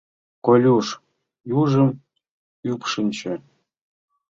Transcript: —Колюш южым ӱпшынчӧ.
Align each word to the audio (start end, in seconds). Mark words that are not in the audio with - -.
—Колюш 0.45 0.87
южым 1.61 1.89
ӱпшынчӧ. 2.71 3.33